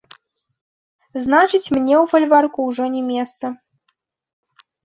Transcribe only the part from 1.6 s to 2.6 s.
мне ў фальварку